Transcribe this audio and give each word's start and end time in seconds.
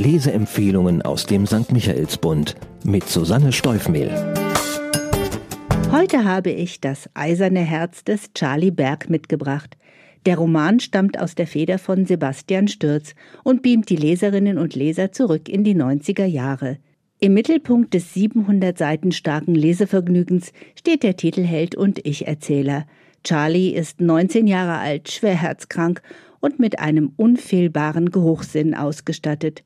Leseempfehlungen 0.00 1.02
aus 1.02 1.26
dem 1.26 1.46
St. 1.46 1.72
Michaelsbund 1.72 2.56
mit 2.84 3.06
Susanne 3.06 3.52
Steufmehl. 3.52 4.10
Heute 5.92 6.24
habe 6.24 6.50
ich 6.50 6.80
das 6.80 7.10
eiserne 7.12 7.60
Herz 7.60 8.02
des 8.02 8.32
Charlie 8.32 8.70
Berg 8.70 9.10
mitgebracht. 9.10 9.76
Der 10.24 10.38
Roman 10.38 10.80
stammt 10.80 11.20
aus 11.20 11.34
der 11.34 11.46
Feder 11.46 11.78
von 11.78 12.06
Sebastian 12.06 12.68
Stürz 12.68 13.14
und 13.44 13.60
beamt 13.60 13.90
die 13.90 13.96
Leserinnen 13.96 14.56
und 14.56 14.74
Leser 14.74 15.12
zurück 15.12 15.50
in 15.50 15.64
die 15.64 15.76
90er 15.76 16.24
Jahre. 16.24 16.78
Im 17.18 17.34
Mittelpunkt 17.34 17.92
des 17.92 18.14
700 18.14 18.78
Seiten 18.78 19.12
starken 19.12 19.54
Lesevergnügens 19.54 20.54
steht 20.78 21.02
der 21.02 21.16
Titelheld 21.16 21.74
und 21.74 22.06
Ich-Erzähler. 22.06 22.86
Charlie 23.22 23.74
ist 23.74 24.00
19 24.00 24.46
Jahre 24.46 24.78
alt, 24.78 25.10
schwer 25.10 25.36
herzkrank 25.36 26.00
und 26.40 26.58
mit 26.58 26.78
einem 26.78 27.12
unfehlbaren 27.16 28.10
Geruchssinn 28.10 28.74
ausgestattet. 28.74 29.62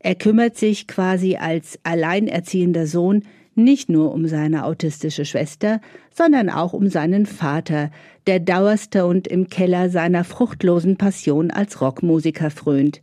Er 0.00 0.14
kümmert 0.14 0.56
sich 0.56 0.86
quasi 0.86 1.36
als 1.36 1.78
alleinerziehender 1.82 2.86
Sohn 2.86 3.24
nicht 3.54 3.88
nur 3.88 4.12
um 4.14 4.28
seine 4.28 4.64
autistische 4.64 5.24
Schwester, 5.24 5.80
sondern 6.14 6.48
auch 6.48 6.72
um 6.72 6.88
seinen 6.88 7.26
Vater, 7.26 7.90
der 8.26 8.40
dauerstoned 8.40 9.26
im 9.26 9.48
Keller 9.48 9.90
seiner 9.90 10.24
fruchtlosen 10.24 10.96
Passion 10.96 11.50
als 11.50 11.80
Rockmusiker 11.80 12.50
frönt. 12.50 13.02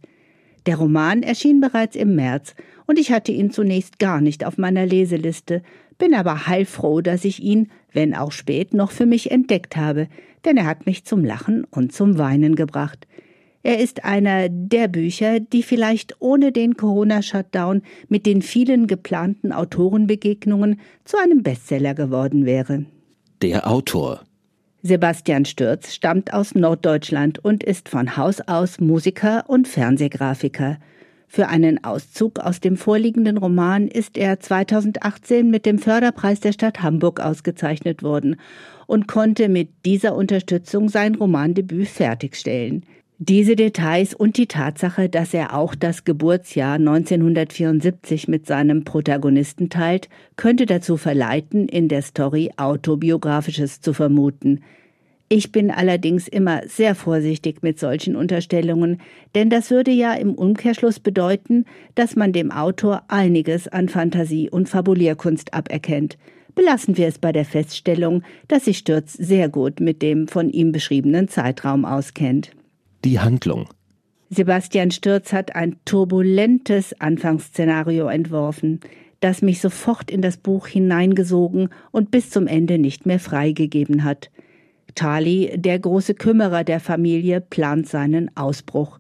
Der 0.66 0.78
Roman 0.78 1.22
erschien 1.22 1.60
bereits 1.60 1.96
im 1.96 2.16
März 2.16 2.56
und 2.88 2.98
ich 2.98 3.12
hatte 3.12 3.32
ihn 3.32 3.52
zunächst 3.52 4.00
gar 4.00 4.22
nicht 4.22 4.46
auf 4.46 4.58
meiner 4.58 4.86
Leseliste, 4.86 5.62
bin 5.98 6.14
aber 6.14 6.48
heilfroh, 6.48 7.02
dass 7.02 7.26
ich 7.26 7.42
ihn, 7.42 7.70
wenn 7.92 8.16
auch 8.16 8.32
spät, 8.32 8.74
noch 8.74 8.92
für 8.92 9.06
mich 9.06 9.32
entdeckt 9.32 9.76
habe, 9.76 10.08
denn 10.44 10.58
er 10.58 10.66
hat 10.66 10.86
mich 10.86 11.06
zum 11.06 11.24
Lachen 11.24 11.66
und 11.66 11.94
zum 11.94 12.18
Weinen 12.18 12.56
gebracht. 12.56 13.08
Er 13.66 13.80
ist 13.80 14.06
einer 14.06 14.48
der 14.48 14.88
Bücher, 14.88 15.40
die 15.40 15.64
vielleicht 15.64 16.18
ohne 16.20 16.52
den 16.52 16.78
Corona-Shutdown 16.78 17.82
mit 18.10 18.28
den 18.28 18.44
vielen 18.44 18.86
geplanten 18.86 19.52
Autorenbegegnungen 19.52 20.80
zu 21.04 21.18
einem 21.18 21.42
Bestseller 21.42 21.96
geworden 21.96 22.46
wäre. 22.46 22.86
Der 23.42 23.68
Autor 23.68 24.22
Sebastian 24.84 25.46
Stürz 25.46 25.96
stammt 25.96 26.32
aus 26.32 26.54
Norddeutschland 26.54 27.44
und 27.44 27.64
ist 27.64 27.90
von 27.90 28.18
Haus 28.18 28.40
aus 28.40 28.80
Musiker 28.80 29.46
und 29.48 29.68
Fernsehgrafiker. 29.68 30.78
Für 31.28 31.48
einen 31.48 31.84
Auszug 31.84 32.38
aus 32.38 32.60
dem 32.60 32.78
vorliegenden 32.78 33.40
Roman 33.40 33.88
ist 33.88 34.16
er 34.16 34.40
2018 34.40 35.50
mit 35.50 35.66
dem 35.66 35.80
Förderpreis 35.80 36.40
der 36.40 36.52
Stadt 36.52 36.84
Hamburg 36.84 37.20
ausgezeichnet 37.20 38.04
worden 38.04 38.36
und 38.86 39.08
konnte 39.08 39.50
mit 39.50 39.70
dieser 39.88 40.16
Unterstützung 40.16 40.88
sein 40.88 41.16
Romandebüt 41.16 41.88
fertigstellen. 41.88 42.86
Diese 43.18 43.56
Details 43.56 44.14
und 44.14 44.36
die 44.36 44.48
Tatsache, 44.48 45.08
dass 45.08 45.34
er 45.34 45.56
auch 45.56 45.74
das 45.74 46.04
Geburtsjahr 46.04 46.74
1974 46.74 48.28
mit 48.28 48.46
seinem 48.46 48.84
Protagonisten 48.84 49.70
teilt, 49.70 50.10
könnte 50.36 50.66
dazu 50.66 50.98
verleiten, 50.98 51.70
in 51.70 51.88
der 51.88 52.02
Story 52.02 52.52
autobiografisches 52.58 53.80
zu 53.80 53.94
vermuten. 53.94 54.66
Ich 55.30 55.54
bin 55.54 55.72
allerdings 55.72 56.28
immer 56.28 56.68
sehr 56.68 56.94
vorsichtig 56.94 57.64
mit 57.64 57.80
solchen 57.80 58.18
Unterstellungen, 58.18 59.00
denn 59.34 59.50
das 59.50 59.72
würde 59.72 59.92
ja 59.92 60.14
im 60.14 60.36
Umkehrschluss 60.36 61.00
bedeuten, 61.00 61.64
dass 61.96 62.18
man 62.18 62.34
dem 62.34 62.52
Autor 62.52 63.04
einiges 63.08 63.70
an 63.70 63.88
Fantasie 63.88 64.50
und 64.50 64.68
Fabulierkunst 64.68 65.54
aberkennt. 65.54 66.18
Belassen 66.54 66.98
wir 66.98 67.08
es 67.08 67.18
bei 67.18 67.32
der 67.32 67.46
Feststellung, 67.46 68.24
dass 68.50 68.66
sich 68.66 68.78
Stürz 68.78 69.14
sehr 69.14 69.48
gut 69.48 69.80
mit 69.80 70.02
dem 70.02 70.28
von 70.28 70.50
ihm 70.50 70.74
beschriebenen 70.74 71.30
Zeitraum 71.30 71.86
auskennt 71.86 72.52
die 73.06 73.20
Handlung. 73.20 73.70
Sebastian 74.30 74.92
Stürz 74.92 75.32
hat 75.32 75.56
ein 75.56 75.78
turbulentes 75.86 77.00
Anfangsszenario 77.00 78.08
entworfen, 78.08 78.80
das 79.20 79.42
mich 79.42 79.62
sofort 79.62 80.12
in 80.12 80.22
das 80.22 80.38
Buch 80.38 80.68
hineingesogen 80.68 81.70
und 81.92 82.12
bis 82.12 82.32
zum 82.32 82.48
Ende 82.48 82.78
nicht 82.78 83.06
mehr 83.06 83.20
freigegeben 83.20 84.04
hat. 84.04 84.32
Charlie, 84.96 85.58
der 85.58 85.80
große 85.80 86.16
Kümmerer 86.16 86.64
der 86.64 86.80
Familie, 86.80 87.42
plant 87.42 87.88
seinen 87.88 88.36
Ausbruch. 88.36 89.00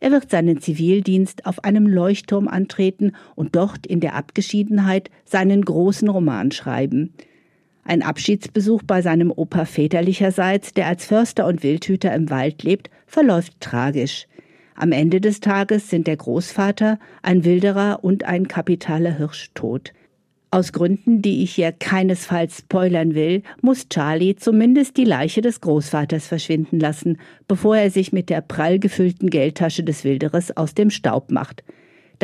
Er 0.00 0.10
wird 0.10 0.30
seinen 0.30 0.60
Zivildienst 0.60 1.46
auf 1.46 1.64
einem 1.64 1.86
Leuchtturm 1.86 2.48
antreten 2.48 3.12
und 3.36 3.56
dort 3.56 3.86
in 3.86 4.00
der 4.00 4.14
Abgeschiedenheit 4.14 5.10
seinen 5.24 5.64
großen 5.64 6.08
Roman 6.08 6.50
schreiben. 6.50 7.14
Ein 7.84 8.02
Abschiedsbesuch 8.02 8.82
bei 8.82 9.02
seinem 9.02 9.30
Opa 9.30 9.66
väterlicherseits, 9.66 10.72
der 10.72 10.86
als 10.86 11.04
Förster 11.04 11.46
und 11.46 11.62
Wildhüter 11.62 12.14
im 12.14 12.30
Wald 12.30 12.62
lebt, 12.62 12.90
verläuft 13.06 13.60
tragisch. 13.60 14.26
Am 14.74 14.90
Ende 14.90 15.20
des 15.20 15.40
Tages 15.40 15.90
sind 15.90 16.06
der 16.06 16.16
Großvater, 16.16 16.98
ein 17.22 17.44
Wilderer 17.44 18.02
und 18.02 18.24
ein 18.24 18.48
kapitaler 18.48 19.16
Hirsch 19.18 19.50
tot. 19.54 19.92
Aus 20.50 20.72
Gründen, 20.72 21.20
die 21.20 21.42
ich 21.42 21.54
hier 21.54 21.72
keinesfalls 21.72 22.58
spoilern 22.58 23.14
will, 23.14 23.42
muss 23.60 23.88
Charlie 23.88 24.36
zumindest 24.36 24.96
die 24.96 25.04
Leiche 25.04 25.42
des 25.42 25.60
Großvaters 25.60 26.28
verschwinden 26.28 26.78
lassen, 26.78 27.18
bevor 27.48 27.76
er 27.76 27.90
sich 27.90 28.12
mit 28.12 28.30
der 28.30 28.40
prall 28.40 28.78
gefüllten 28.78 29.30
Geldtasche 29.30 29.82
des 29.82 30.04
Wilderers 30.04 30.56
aus 30.56 30.74
dem 30.74 30.90
Staub 30.90 31.30
macht. 31.30 31.64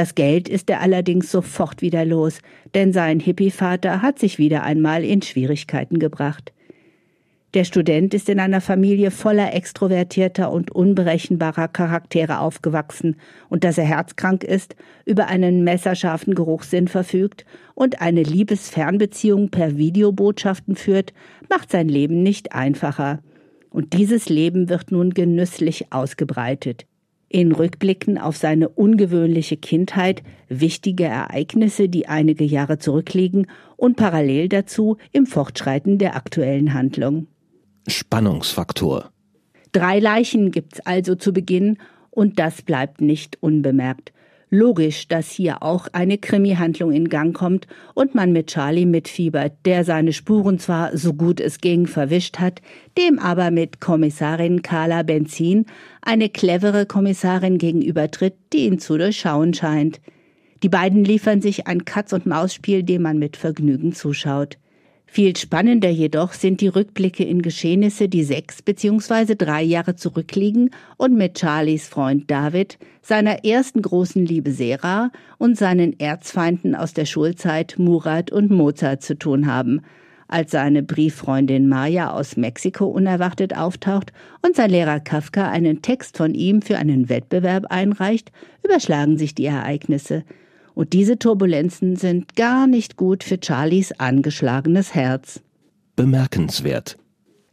Das 0.00 0.14
Geld 0.14 0.48
ist 0.48 0.70
er 0.70 0.80
allerdings 0.80 1.30
sofort 1.30 1.82
wieder 1.82 2.06
los, 2.06 2.38
denn 2.74 2.94
sein 2.94 3.20
Hippievater 3.20 4.00
hat 4.00 4.18
sich 4.18 4.38
wieder 4.38 4.62
einmal 4.62 5.04
in 5.04 5.20
Schwierigkeiten 5.20 5.98
gebracht. 5.98 6.54
Der 7.52 7.64
Student 7.64 8.14
ist 8.14 8.30
in 8.30 8.40
einer 8.40 8.62
Familie 8.62 9.10
voller 9.10 9.52
extrovertierter 9.52 10.50
und 10.52 10.70
unberechenbarer 10.70 11.68
Charaktere 11.68 12.38
aufgewachsen, 12.38 13.16
und 13.50 13.62
dass 13.62 13.76
er 13.76 13.84
herzkrank 13.84 14.42
ist, 14.42 14.74
über 15.04 15.26
einen 15.26 15.64
messerscharfen 15.64 16.34
Geruchssinn 16.34 16.88
verfügt 16.88 17.44
und 17.74 18.00
eine 18.00 18.22
Liebesfernbeziehung 18.22 19.50
per 19.50 19.76
Videobotschaften 19.76 20.76
führt, 20.76 21.12
macht 21.50 21.70
sein 21.70 21.90
Leben 21.90 22.22
nicht 22.22 22.52
einfacher. 22.52 23.18
Und 23.68 23.92
dieses 23.92 24.30
Leben 24.30 24.70
wird 24.70 24.92
nun 24.92 25.12
genüsslich 25.12 25.92
ausgebreitet 25.92 26.86
in 27.30 27.52
Rückblicken 27.52 28.18
auf 28.18 28.36
seine 28.36 28.68
ungewöhnliche 28.68 29.56
Kindheit 29.56 30.22
wichtige 30.48 31.04
Ereignisse, 31.04 31.88
die 31.88 32.08
einige 32.08 32.44
Jahre 32.44 32.78
zurückliegen 32.78 33.46
und 33.76 33.96
parallel 33.96 34.48
dazu 34.48 34.96
im 35.12 35.26
Fortschreiten 35.26 35.96
der 35.98 36.16
aktuellen 36.16 36.74
Handlung. 36.74 37.28
Spannungsfaktor. 37.86 39.10
Drei 39.70 40.00
Leichen 40.00 40.50
gibt's 40.50 40.80
also 40.80 41.14
zu 41.14 41.32
Beginn 41.32 41.78
und 42.10 42.40
das 42.40 42.62
bleibt 42.62 43.00
nicht 43.00 43.40
unbemerkt. 43.40 44.12
Logisch, 44.52 45.06
dass 45.06 45.30
hier 45.30 45.62
auch 45.62 45.86
eine 45.92 46.18
Krimi-Handlung 46.18 46.90
in 46.90 47.08
Gang 47.08 47.36
kommt 47.36 47.68
und 47.94 48.16
man 48.16 48.32
mit 48.32 48.48
Charlie 48.48 48.84
mitfiebert, 48.84 49.52
der 49.64 49.84
seine 49.84 50.12
Spuren 50.12 50.58
zwar 50.58 50.96
so 50.96 51.14
gut 51.14 51.38
es 51.38 51.60
ging 51.60 51.86
verwischt 51.86 52.40
hat, 52.40 52.60
dem 52.98 53.20
aber 53.20 53.52
mit 53.52 53.80
Kommissarin 53.80 54.62
Carla 54.62 55.04
Benzin 55.04 55.66
eine 56.02 56.28
clevere 56.28 56.84
Kommissarin 56.84 57.58
gegenübertritt, 57.58 58.34
die 58.52 58.66
ihn 58.66 58.80
zu 58.80 58.98
durchschauen 58.98 59.54
scheint. 59.54 60.00
Die 60.64 60.68
beiden 60.68 61.04
liefern 61.04 61.40
sich 61.40 61.68
ein 61.68 61.84
Katz-und-Maus-Spiel, 61.84 62.82
dem 62.82 63.02
man 63.02 63.20
mit 63.20 63.36
Vergnügen 63.36 63.92
zuschaut. 63.92 64.58
Viel 65.12 65.36
spannender 65.36 65.90
jedoch 65.90 66.32
sind 66.34 66.60
die 66.60 66.68
Rückblicke 66.68 67.24
in 67.24 67.42
Geschehnisse, 67.42 68.08
die 68.08 68.22
sechs 68.22 68.62
bzw. 68.62 69.34
drei 69.34 69.60
Jahre 69.60 69.96
zurückliegen 69.96 70.70
und 70.98 71.16
mit 71.16 71.36
Charlies 71.40 71.88
Freund 71.88 72.30
David, 72.30 72.78
seiner 73.02 73.44
ersten 73.44 73.82
großen 73.82 74.24
Liebe 74.24 74.52
Sarah 74.52 75.10
und 75.36 75.58
seinen 75.58 75.98
Erzfeinden 75.98 76.76
aus 76.76 76.94
der 76.94 77.06
Schulzeit 77.06 77.74
Murat 77.76 78.30
und 78.30 78.52
Mozart 78.52 79.02
zu 79.02 79.18
tun 79.18 79.52
haben, 79.52 79.80
als 80.28 80.52
seine 80.52 80.84
Brieffreundin 80.84 81.68
Maya 81.68 82.12
aus 82.12 82.36
Mexiko 82.36 82.84
unerwartet 82.84 83.56
auftaucht 83.56 84.12
und 84.46 84.54
sein 84.54 84.70
Lehrer 84.70 85.00
Kafka 85.00 85.50
einen 85.50 85.82
Text 85.82 86.18
von 86.18 86.34
ihm 86.34 86.62
für 86.62 86.78
einen 86.78 87.08
Wettbewerb 87.08 87.64
einreicht, 87.68 88.30
überschlagen 88.62 89.18
sich 89.18 89.34
die 89.34 89.46
Ereignisse– 89.46 90.22
und 90.74 90.92
diese 90.92 91.18
Turbulenzen 91.18 91.96
sind 91.96 92.36
gar 92.36 92.66
nicht 92.66 92.96
gut 92.96 93.24
für 93.24 93.38
Charlies 93.42 93.92
angeschlagenes 93.92 94.94
Herz. 94.94 95.40
Bemerkenswert. 95.96 96.96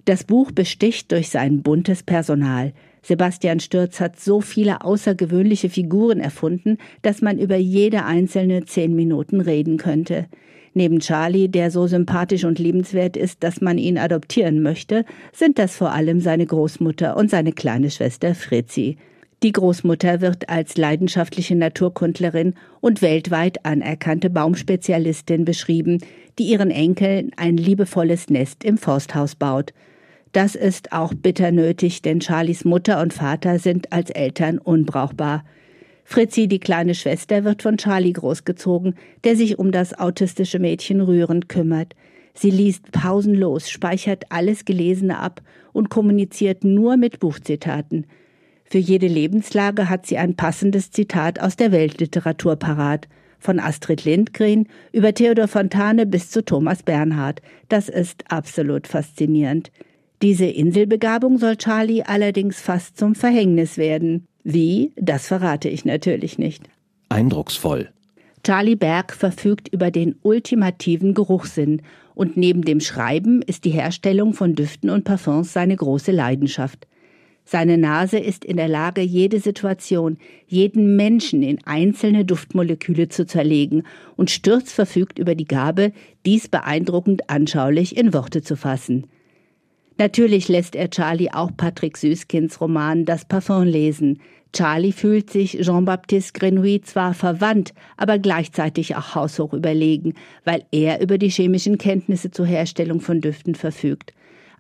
Das 0.06 0.24
Buch 0.24 0.52
besticht 0.52 1.12
durch 1.12 1.30
sein 1.30 1.64
buntes 1.64 2.02
Personal. 2.02 2.74
Sebastian 3.02 3.60
Stürz 3.60 4.00
hat 4.00 4.20
so 4.20 4.40
viele 4.40 4.82
außergewöhnliche 4.82 5.70
Figuren 5.70 6.20
erfunden, 6.20 6.78
dass 7.02 7.22
man 7.22 7.40
über 7.40 7.58
jede 7.58 8.06
einzelne 8.06 8.66
zehn 8.66 8.96
Minuten 8.96 9.42
reden 9.42 9.78
könnte. 9.78 10.28
Neben 10.74 11.00
Charlie, 11.00 11.50
der 11.50 11.72
so 11.72 11.88
sympathisch 11.88 12.46
und 12.46 12.60
liebenswert 12.60 13.18
ist, 13.18 13.44
dass 13.44 13.62
man 13.62 13.78
ihn 13.78 13.98
adoptieren 13.98 14.62
möchte, 14.62 15.06
sind 15.34 15.58
das 15.58 15.76
vor 15.76 15.92
allem 15.92 16.22
seine 16.22 16.46
Großmutter 16.46 17.18
und 17.18 17.30
seine 17.30 17.52
kleine 17.52 17.90
Schwester 17.90 18.36
Fritzi. 18.36 18.98
Die 19.44 19.52
Großmutter 19.52 20.20
wird 20.22 20.50
als 20.50 20.78
leidenschaftliche 20.78 21.56
Naturkundlerin 21.56 22.56
und 22.82 23.04
weltweit 23.04 23.66
anerkannte 23.66 24.32
Baumspezialistin 24.32 25.46
beschrieben, 25.46 26.00
die 26.40 26.46
ihren 26.46 26.72
Enkeln 26.72 27.32
ein 27.38 27.56
liebevolles 27.56 28.32
Nest 28.32 28.64
im 28.64 28.80
Forsthaus 28.80 29.36
baut. 29.36 29.74
Das 30.32 30.56
ist 30.56 30.92
auch 30.92 31.14
bitter 31.14 31.52
nötig, 31.52 32.02
denn 32.02 32.20
Charlies 32.20 32.66
Mutter 32.66 33.00
und 33.00 33.14
Vater 33.14 33.60
sind 33.60 33.94
als 33.94 34.10
Eltern 34.10 34.58
unbrauchbar. 34.58 35.46
Fritzi, 36.04 36.48
die 36.48 36.60
kleine 36.60 36.96
Schwester, 36.96 37.44
wird 37.44 37.62
von 37.62 37.78
Charlie 37.78 38.14
großgezogen, 38.14 38.96
der 39.24 39.36
sich 39.36 39.60
um 39.60 39.72
das 39.72 39.94
autistische 39.94 40.58
Mädchen 40.58 41.00
rührend 41.00 41.48
kümmert. 41.48 41.94
Sie 42.34 42.50
liest 42.50 42.92
pausenlos, 42.92 43.70
speichert 43.70 44.24
alles 44.30 44.66
Gelesene 44.66 45.20
ab 45.20 45.42
und 45.74 45.90
kommuniziert 45.90 46.64
nur 46.64 46.98
mit 46.98 47.20
Buchzitaten. 47.20 48.08
Für 48.70 48.80
jede 48.80 49.08
Lebenslage 49.08 49.90
hat 49.90 50.06
sie 50.06 50.18
ein 50.18 50.36
passendes 50.36 50.92
Zitat 50.92 51.40
aus 51.40 51.56
der 51.56 51.72
Weltliteratur 51.72 52.58
parat. 52.58 53.08
Von 53.40 53.60
Astrid 53.60 54.04
Lindgren 54.04 54.68
über 54.92 55.14
Theodor 55.14 55.48
Fontane 55.48 56.06
bis 56.06 56.32
zu 56.32 56.44
Thomas 56.44 56.84
Bernhard. 56.84 57.42
Das 57.70 57.88
ist 57.88 58.26
absolut 58.30 58.88
faszinierend. 58.88 59.72
Diese 60.22 60.46
Inselbegabung 60.46 61.38
soll 61.38 61.56
Charlie 61.56 62.02
allerdings 62.02 62.60
fast 62.60 62.98
zum 62.98 63.16
Verhängnis 63.16 63.78
werden. 63.78 64.26
Wie? 64.44 64.92
Das 64.96 65.28
verrate 65.28 65.70
ich 65.70 65.86
natürlich 65.86 66.38
nicht. 66.40 66.68
Eindrucksvoll. 67.10 67.90
Charlie 68.44 68.76
Berg 68.76 69.14
verfügt 69.14 69.68
über 69.68 69.92
den 69.92 70.16
ultimativen 70.24 71.14
Geruchssinn 71.14 71.84
und 72.16 72.36
neben 72.36 72.64
dem 72.64 72.80
Schreiben 72.80 73.42
ist 73.44 73.66
die 73.66 73.72
Herstellung 73.72 74.34
von 74.34 74.56
Düften 74.56 74.90
und 74.90 75.04
Parfums 75.04 75.54
seine 75.54 75.76
große 75.76 76.12
Leidenschaft. 76.12 76.88
Seine 77.50 77.78
Nase 77.78 78.20
ist 78.20 78.44
in 78.44 78.58
der 78.58 78.68
Lage, 78.68 79.00
jede 79.00 79.40
Situation, 79.40 80.18
jeden 80.48 80.98
Menschen 80.98 81.44
in 81.44 81.60
einzelne 81.66 82.26
Duftmoleküle 82.26 83.08
zu 83.08 83.26
zerlegen 83.26 83.84
und 84.18 84.30
Stürz 84.30 84.74
verfügt 84.74 85.18
über 85.18 85.34
die 85.34 85.46
Gabe, 85.46 85.94
dies 86.26 86.50
beeindruckend 86.50 87.30
anschaulich 87.30 87.96
in 87.96 88.14
Worte 88.14 88.42
zu 88.42 88.58
fassen. 88.58 89.08
Natürlich 89.98 90.50
lässt 90.50 90.76
er 90.76 90.90
Charlie 90.90 91.32
auch 91.32 91.52
Patrick 91.56 91.96
Süßkinds 91.96 92.60
Roman 92.60 93.06
Das 93.06 93.24
Parfum 93.24 93.64
lesen. 93.64 94.20
Charlie 94.52 94.92
fühlt 94.92 95.30
sich 95.30 95.58
Jean-Baptiste 95.62 96.38
Grenouille 96.38 96.82
zwar 96.82 97.14
verwandt, 97.14 97.74
aber 97.96 98.20
gleichzeitig 98.20 98.98
auch 98.98 99.16
haushoch 99.16 99.54
überlegen, 99.54 100.16
weil 100.44 100.66
er 100.74 101.00
über 101.00 101.18
die 101.18 101.30
chemischen 101.30 101.78
Kenntnisse 101.78 102.30
zur 102.30 102.46
Herstellung 102.46 103.00
von 103.00 103.22
Düften 103.22 103.56
verfügt. 103.56 104.12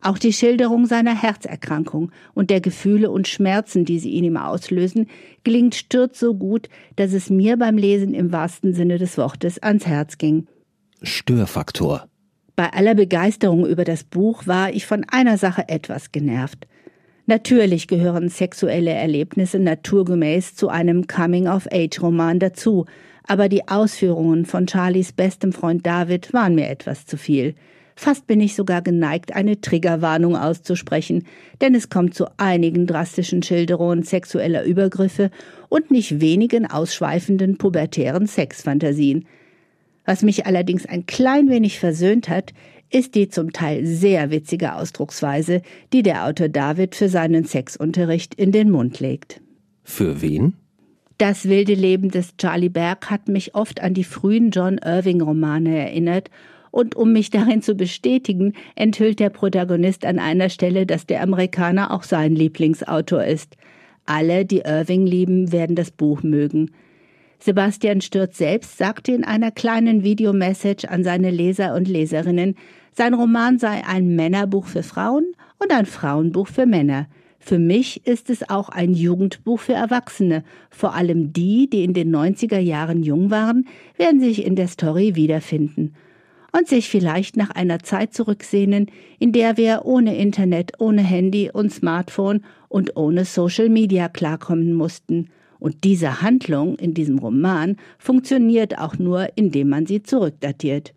Auch 0.01 0.17
die 0.17 0.33
Schilderung 0.33 0.85
seiner 0.85 1.15
Herzerkrankung 1.19 2.11
und 2.33 2.49
der 2.49 2.61
Gefühle 2.61 3.09
und 3.09 3.27
Schmerzen, 3.27 3.83
die 3.83 3.99
sie 3.99 4.17
in 4.17 4.23
ihm 4.23 4.37
auslösen, 4.37 5.07
gelingt 5.43 5.75
Stürz 5.75 6.19
so 6.19 6.35
gut, 6.35 6.69
dass 6.95 7.13
es 7.13 7.29
mir 7.29 7.57
beim 7.57 7.77
Lesen 7.77 8.13
im 8.13 8.31
wahrsten 8.31 8.73
Sinne 8.73 8.99
des 8.99 9.17
Wortes 9.17 9.61
ans 9.61 9.87
Herz 9.87 10.17
ging. 10.17 10.47
Störfaktor. 11.01 12.07
Bei 12.55 12.71
aller 12.73 12.95
Begeisterung 12.95 13.65
über 13.65 13.83
das 13.83 14.03
Buch 14.03 14.47
war 14.47 14.71
ich 14.71 14.85
von 14.85 15.05
einer 15.09 15.37
Sache 15.37 15.67
etwas 15.67 16.11
genervt. 16.11 16.67
Natürlich 17.27 17.87
gehören 17.87 18.29
sexuelle 18.29 18.91
Erlebnisse 18.91 19.59
naturgemäß 19.59 20.55
zu 20.55 20.69
einem 20.69 21.07
Coming-of-Age-Roman 21.07 22.39
dazu, 22.39 22.85
aber 23.27 23.49
die 23.49 23.67
Ausführungen 23.67 24.45
von 24.45 24.67
Charlies 24.67 25.11
bestem 25.11 25.51
Freund 25.51 25.85
David 25.85 26.33
waren 26.33 26.55
mir 26.55 26.69
etwas 26.69 27.05
zu 27.05 27.17
viel. 27.17 27.55
Fast 27.99 28.27
bin 28.27 28.39
ich 28.41 28.53
sogar 28.53 28.83
geneigt, 28.83 29.35
eine 29.35 29.59
Triggerwarnung 29.59 30.35
auszusprechen, 30.37 31.23
denn 31.61 31.73
es 31.73 31.89
kommt 31.89 32.13
zu 32.13 32.27
einigen 32.37 32.85
drastischen 32.85 33.41
Schilderungen 33.41 34.03
sexueller 34.03 34.63
Übergriffe 34.63 35.31
und 35.67 35.89
nicht 35.89 36.21
wenigen 36.21 36.67
ausschweifenden 36.67 37.57
pubertären 37.57 38.27
Sexfantasien. 38.27 39.25
Was 40.05 40.21
mich 40.21 40.45
allerdings 40.45 40.85
ein 40.85 41.07
klein 41.07 41.49
wenig 41.49 41.79
versöhnt 41.79 42.29
hat, 42.29 42.53
ist 42.91 43.15
die 43.15 43.29
zum 43.29 43.51
Teil 43.51 43.83
sehr 43.83 44.29
witzige 44.29 44.75
Ausdrucksweise, 44.75 45.63
die 45.91 46.03
der 46.03 46.25
Autor 46.25 46.49
David 46.49 46.93
für 46.93 47.09
seinen 47.09 47.45
Sexunterricht 47.45 48.35
in 48.35 48.51
den 48.51 48.69
Mund 48.69 48.99
legt. 48.99 49.41
Für 49.83 50.21
wen? 50.21 50.53
Das 51.17 51.49
wilde 51.49 51.73
Leben 51.73 52.11
des 52.11 52.37
Charlie 52.37 52.69
Berg 52.69 53.09
hat 53.09 53.27
mich 53.27 53.55
oft 53.55 53.81
an 53.81 53.95
die 53.95 54.03
frühen 54.03 54.51
John 54.51 54.77
Irving 54.77 55.19
Romane 55.19 55.79
erinnert, 55.79 56.29
und 56.77 56.95
um 56.95 57.11
mich 57.11 57.31
darin 57.31 57.63
zu 57.63 57.73
bestätigen, 57.73 58.53
enthüllt 58.75 59.19
der 59.19 59.31
Protagonist 59.31 60.05
an 60.05 60.19
einer 60.19 60.47
Stelle, 60.47 60.85
dass 60.85 61.07
der 61.07 61.23
Amerikaner 61.23 61.89
auch 61.89 62.03
sein 62.03 62.35
Lieblingsautor 62.35 63.23
ist. 63.23 63.57
Alle, 64.05 64.45
die 64.45 64.59
Irving 64.59 65.07
lieben, 65.07 65.51
werden 65.51 65.75
das 65.75 65.89
Buch 65.89 66.21
mögen. 66.21 66.69
Sebastian 67.39 67.99
Stürz 68.01 68.37
selbst 68.37 68.77
sagte 68.77 69.11
in 69.11 69.23
einer 69.23 69.49
kleinen 69.49 70.03
Videomessage 70.03 70.87
an 70.87 71.03
seine 71.03 71.31
Leser 71.31 71.73
und 71.73 71.87
Leserinnen, 71.87 72.53
sein 72.91 73.15
Roman 73.15 73.57
sei 73.57 73.81
ein 73.83 74.15
Männerbuch 74.15 74.67
für 74.67 74.83
Frauen 74.83 75.25
und 75.57 75.71
ein 75.71 75.87
Frauenbuch 75.87 76.47
für 76.47 76.67
Männer. 76.67 77.07
Für 77.39 77.57
mich 77.57 78.05
ist 78.05 78.29
es 78.29 78.51
auch 78.51 78.69
ein 78.69 78.93
Jugendbuch 78.93 79.59
für 79.59 79.73
Erwachsene. 79.73 80.43
Vor 80.69 80.93
allem 80.93 81.33
die, 81.33 81.71
die 81.71 81.83
in 81.83 81.95
den 81.95 82.15
90er 82.15 82.59
Jahren 82.59 83.01
jung 83.01 83.31
waren, 83.31 83.65
werden 83.97 84.19
sich 84.19 84.45
in 84.45 84.55
der 84.55 84.67
Story 84.67 85.15
wiederfinden 85.15 85.95
und 86.57 86.67
sich 86.67 86.89
vielleicht 86.89 87.37
nach 87.37 87.51
einer 87.51 87.79
Zeit 87.79 88.13
zurücksehnen, 88.13 88.87
in 89.19 89.31
der 89.31 89.57
wir 89.57 89.81
ohne 89.85 90.17
Internet, 90.17 90.71
ohne 90.79 91.01
Handy 91.01 91.51
und 91.51 91.71
Smartphone 91.71 92.43
und 92.67 92.97
ohne 92.97 93.25
Social 93.25 93.69
Media 93.69 94.09
klarkommen 94.09 94.73
mussten. 94.73 95.29
Und 95.59 95.83
diese 95.83 96.21
Handlung 96.21 96.75
in 96.75 96.93
diesem 96.93 97.19
Roman 97.19 97.77
funktioniert 97.99 98.77
auch 98.77 98.97
nur, 98.97 99.29
indem 99.35 99.69
man 99.69 99.85
sie 99.85 100.01
zurückdatiert. 100.01 100.93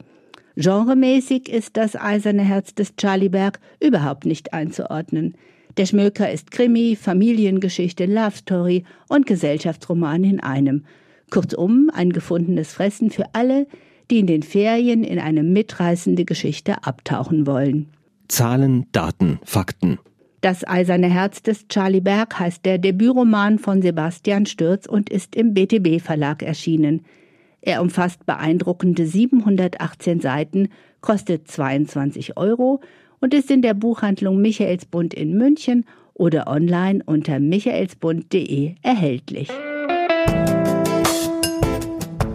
Genremäßig 0.57 1.49
ist 1.49 1.77
das 1.77 1.97
eiserne 1.97 2.43
Herz 2.43 2.75
des 2.75 2.97
Charlie 2.97 3.29
Berg 3.29 3.61
überhaupt 3.81 4.27
nicht 4.27 4.53
einzuordnen. 4.53 5.35
Der 5.77 5.87
Schmöker 5.87 6.31
ist 6.31 6.51
Krimi, 6.51 6.97
Familiengeschichte, 6.97 8.07
Love 8.07 8.37
Story 8.37 8.85
und 9.09 9.27
Gesellschaftsroman 9.27 10.25
in 10.25 10.41
einem. 10.41 10.85
Kurzum, 11.31 11.91
ein 11.95 12.13
gefundenes 12.13 12.73
Fressen 12.73 13.11
für 13.11 13.27
alle, 13.35 13.67
die 14.11 14.19
in 14.19 14.27
den 14.27 14.43
Ferien 14.43 15.05
in 15.05 15.19
eine 15.19 15.43
mitreißende 15.43 16.25
Geschichte 16.25 16.85
abtauchen 16.85 17.47
wollen. 17.47 17.89
Zahlen, 18.29 18.87
Daten, 18.93 19.39
Fakten. 19.45 19.99
Das 20.41 20.67
eiserne 20.67 21.09
Herz 21.09 21.43
des 21.43 21.69
Charlie 21.69 22.01
Berg 22.01 22.39
heißt 22.39 22.65
der 22.65 22.79
Debütroman 22.79 23.59
von 23.59 23.83
Sebastian 23.83 24.47
Stürz 24.47 24.87
und 24.87 25.11
ist 25.11 25.37
im 25.37 25.53
BTB 25.53 26.01
Verlag 26.01 26.43
erschienen. 26.43 27.05
Er 27.61 27.83
umfasst 27.83 28.25
beeindruckende 28.25 29.07
718 29.07 30.21
Seiten, 30.21 30.69
kostet 31.03 31.49
22 31.49 32.39
Euro 32.39 32.81
und 33.21 33.35
ist 33.35 33.51
in 33.51 33.61
der 33.61 33.75
Buchhandlung 33.75 34.41
Michaelsbund 34.41 35.13
in 35.13 35.37
München 35.37 35.85
oder 36.15 36.47
online 36.47 37.03
unter 37.05 37.39
michaelsbund.de 37.39 38.77
erhältlich. 38.83 39.51